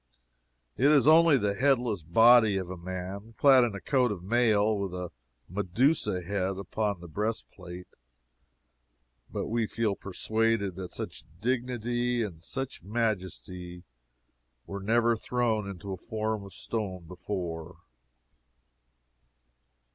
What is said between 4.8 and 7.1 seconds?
a Medusa head upon the